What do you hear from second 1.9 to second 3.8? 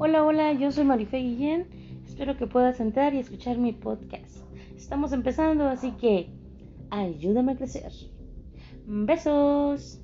Espero que puedas entrar y escuchar mi